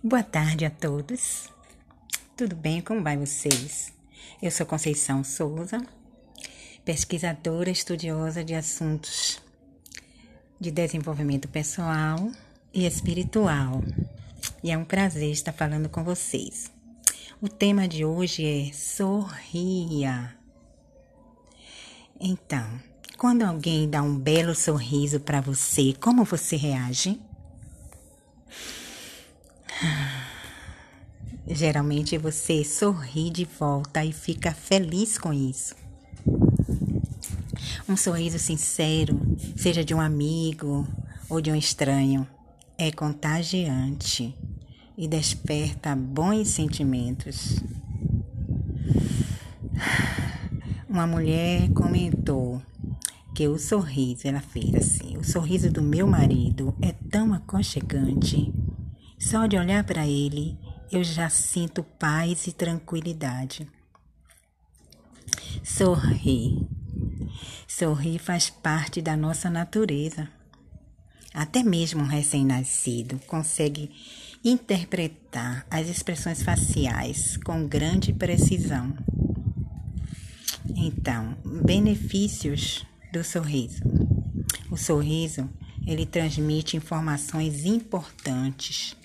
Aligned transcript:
Boa 0.00 0.22
tarde 0.22 0.64
a 0.64 0.70
todos. 0.70 1.50
Tudo 2.36 2.54
bem? 2.54 2.80
Como 2.80 3.02
vai 3.02 3.16
vocês? 3.16 3.92
Eu 4.40 4.48
sou 4.48 4.64
Conceição 4.64 5.24
Souza, 5.24 5.84
pesquisadora 6.84 7.68
estudiosa 7.68 8.44
de 8.44 8.54
assuntos 8.54 9.42
de 10.60 10.70
desenvolvimento 10.70 11.48
pessoal 11.48 12.30
e 12.72 12.86
espiritual. 12.86 13.82
E 14.62 14.70
é 14.70 14.78
um 14.78 14.84
prazer 14.84 15.32
estar 15.32 15.52
falando 15.52 15.88
com 15.88 16.04
vocês. 16.04 16.70
O 17.42 17.48
tema 17.48 17.88
de 17.88 18.04
hoje 18.04 18.46
é 18.46 18.72
sorria. 18.72 20.32
Então, 22.20 22.80
quando 23.16 23.42
alguém 23.42 23.90
dá 23.90 24.00
um 24.00 24.16
belo 24.16 24.54
sorriso 24.54 25.18
para 25.18 25.40
você, 25.40 25.92
como 26.00 26.22
você 26.22 26.54
reage? 26.54 27.20
Geralmente 31.46 32.18
você 32.18 32.62
sorri 32.64 33.30
de 33.30 33.44
volta 33.44 34.04
e 34.04 34.12
fica 34.12 34.52
feliz 34.52 35.16
com 35.16 35.32
isso. 35.32 35.74
Um 37.88 37.96
sorriso 37.96 38.38
sincero, 38.38 39.18
seja 39.56 39.84
de 39.84 39.94
um 39.94 40.00
amigo 40.00 40.86
ou 41.28 41.40
de 41.40 41.50
um 41.50 41.54
estranho, 41.54 42.28
é 42.76 42.92
contagiante 42.92 44.34
e 44.96 45.08
desperta 45.08 45.96
bons 45.96 46.48
sentimentos. 46.48 47.56
Uma 50.88 51.06
mulher 51.06 51.70
comentou 51.72 52.60
que 53.34 53.46
o 53.46 53.58
sorriso, 53.58 54.26
ela 54.26 54.40
fez 54.40 54.74
assim: 54.74 55.16
o 55.16 55.24
sorriso 55.24 55.70
do 55.70 55.80
meu 55.80 56.06
marido 56.06 56.74
é 56.82 56.92
tão 56.92 57.32
aconchegante 57.32 58.52
só 59.18 59.46
de 59.46 59.56
olhar 59.56 59.82
para 59.84 60.06
ele, 60.06 60.56
eu 60.90 61.02
já 61.02 61.28
sinto 61.28 61.82
paz 61.82 62.46
e 62.46 62.52
tranquilidade. 62.52 63.68
Sorrir. 65.62 66.66
Sorrir 67.66 68.18
faz 68.18 68.48
parte 68.48 69.02
da 69.02 69.16
nossa 69.16 69.50
natureza. 69.50 70.28
Até 71.34 71.62
mesmo 71.62 72.02
um 72.02 72.06
recém-nascido 72.06 73.20
consegue 73.26 73.90
interpretar 74.44 75.66
as 75.70 75.88
expressões 75.88 76.42
faciais 76.42 77.36
com 77.36 77.66
grande 77.66 78.12
precisão. 78.12 78.96
Então, 80.76 81.36
benefícios 81.64 82.86
do 83.12 83.22
sorriso. 83.22 83.82
O 84.70 84.76
sorriso, 84.76 85.48
ele 85.86 86.06
transmite 86.06 86.76
informações 86.76 87.64
importantes 87.64 88.96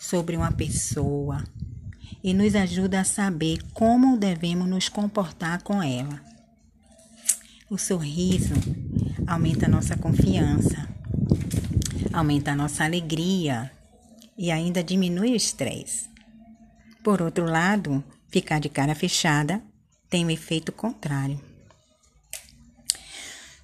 sobre 0.00 0.34
uma 0.34 0.50
pessoa 0.50 1.44
e 2.24 2.32
nos 2.32 2.54
ajuda 2.54 3.00
a 3.00 3.04
saber 3.04 3.62
como 3.74 4.16
devemos 4.16 4.66
nos 4.66 4.88
comportar 4.88 5.62
com 5.62 5.82
ela. 5.82 6.18
O 7.68 7.76
sorriso 7.76 8.54
aumenta 9.26 9.68
nossa 9.68 9.98
confiança, 9.98 10.88
aumenta 12.14 12.54
nossa 12.54 12.82
alegria 12.82 13.70
e 14.38 14.50
ainda 14.50 14.82
diminui 14.82 15.32
o 15.32 15.36
estresse. 15.36 16.08
Por 17.04 17.20
outro 17.20 17.44
lado, 17.44 18.02
ficar 18.30 18.58
de 18.58 18.70
cara 18.70 18.94
fechada 18.94 19.62
tem 20.08 20.24
um 20.24 20.30
efeito 20.30 20.72
contrário. 20.72 21.38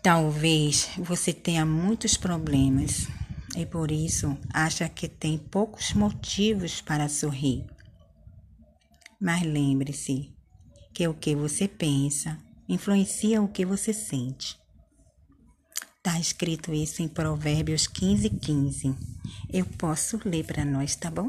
Talvez 0.00 0.90
você 0.96 1.32
tenha 1.32 1.66
muitos 1.66 2.16
problemas 2.16 3.08
e 3.56 3.66
por 3.66 3.90
isso 3.90 4.36
acha 4.52 4.88
que 4.88 5.08
tem 5.08 5.38
poucos 5.38 5.92
motivos 5.92 6.80
para 6.80 7.08
sorrir. 7.08 7.66
Mas 9.20 9.42
lembre-se 9.42 10.32
que 10.92 11.06
o 11.06 11.14
que 11.14 11.34
você 11.34 11.68
pensa 11.68 12.38
influencia 12.68 13.42
o 13.42 13.48
que 13.48 13.66
você 13.66 13.92
sente. 13.92 14.58
Está 15.98 16.18
escrito 16.18 16.72
isso 16.72 17.02
em 17.02 17.08
Provérbios 17.08 17.86
15, 17.86 18.30
15. 18.30 18.96
Eu 19.52 19.66
posso 19.66 20.20
ler 20.24 20.46
para 20.46 20.64
nós, 20.64 20.94
tá 20.96 21.10
bom? 21.10 21.28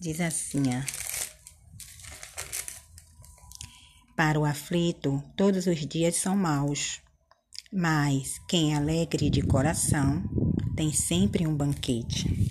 Diz 0.00 0.20
assim, 0.20 0.62
ó. 0.68 0.82
Para 4.16 4.38
o 4.38 4.44
aflito, 4.44 5.22
todos 5.36 5.66
os 5.66 5.86
dias 5.86 6.16
são 6.16 6.36
maus, 6.36 7.00
mas 7.72 8.40
quem 8.48 8.72
é 8.72 8.76
alegre 8.76 9.28
de 9.28 9.42
coração 9.42 10.22
tem 10.74 10.92
sempre 10.92 11.46
um 11.46 11.54
banquete. 11.54 12.50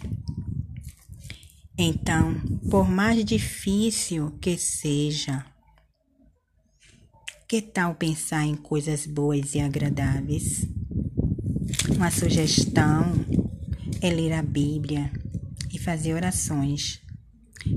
Então, 1.78 2.40
por 2.70 2.90
mais 2.90 3.24
difícil 3.26 4.32
que 4.40 4.58
seja, 4.58 5.46
que 7.48 7.62
tal 7.62 7.96
pensar 7.96 8.46
em 8.46 8.56
coisas 8.56 9.06
boas 9.06 9.56
e 9.56 9.60
agradáveis? 9.60 10.68
Uma 11.96 12.12
sugestão 12.12 13.14
é 14.02 14.10
ler 14.10 14.34
a 14.34 14.42
Bíblia 14.42 15.12
e 15.74 15.80
fazer 15.80 16.14
orações. 16.14 17.02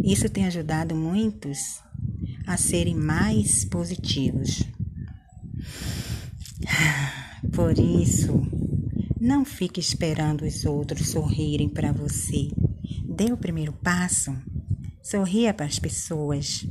Isso 0.02 0.28
tem 0.28 0.46
ajudado 0.46 0.94
muitos 0.94 1.80
a 2.46 2.56
serem 2.56 2.94
mais 2.94 3.64
positivos. 3.64 4.62
Por 7.52 7.78
isso, 7.78 8.42
não 9.24 9.42
fique 9.42 9.80
esperando 9.80 10.44
os 10.44 10.66
outros 10.66 11.08
sorrirem 11.08 11.66
para 11.66 11.92
você. 11.92 12.50
Dê 13.08 13.32
o 13.32 13.38
primeiro 13.38 13.72
passo. 13.72 14.36
Sorria 15.02 15.54
para 15.54 15.64
as 15.64 15.78
pessoas. 15.78 16.66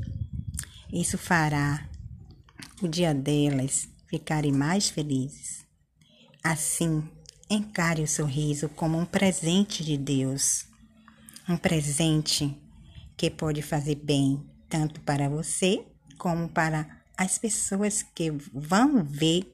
Isso 0.91 1.17
fará 1.17 1.89
o 2.79 2.87
dia 2.87 3.11
delas 3.11 3.89
ficarem 4.07 4.51
mais 4.51 4.87
felizes. 4.87 5.65
Assim, 6.43 7.03
encare 7.49 8.03
o 8.03 8.07
sorriso 8.07 8.69
como 8.69 8.99
um 8.99 9.05
presente 9.05 9.83
de 9.83 9.97
Deus. 9.97 10.67
Um 11.49 11.57
presente 11.57 12.55
que 13.17 13.31
pode 13.31 13.63
fazer 13.63 13.95
bem 13.95 14.47
tanto 14.69 15.01
para 15.01 15.27
você 15.27 15.83
como 16.19 16.47
para 16.47 17.01
as 17.17 17.39
pessoas 17.39 18.03
que 18.03 18.29
vão 18.53 19.03
ver 19.03 19.51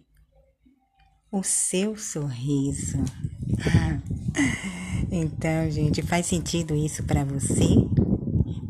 o 1.31 1.44
seu 1.44 1.97
sorriso. 1.97 2.97
então, 5.12 5.69
gente, 5.69 6.01
faz 6.01 6.25
sentido 6.25 6.75
isso 6.75 7.03
para 7.03 7.23
você? 7.23 7.75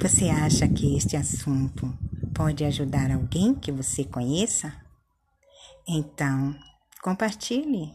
Você 0.01 0.29
acha 0.29 0.67
que 0.67 0.95
este 0.95 1.15
assunto 1.15 1.91
pode 2.33 2.63
ajudar 2.63 3.11
alguém 3.11 3.53
que 3.53 3.71
você 3.71 4.03
conheça? 4.03 4.73
Então, 5.87 6.55
compartilhe. 7.01 7.93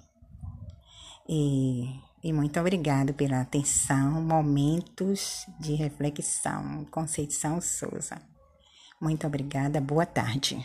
E, 1.28 1.88
e 2.22 2.32
muito 2.32 2.58
obrigado 2.60 3.14
pela 3.14 3.40
atenção, 3.40 4.22
momentos 4.22 5.46
de 5.58 5.74
reflexão. 5.74 6.84
Conceição 6.90 7.60
Souza. 7.60 8.20
Muito 9.00 9.26
obrigada, 9.26 9.80
boa 9.80 10.06
tarde. 10.06 10.64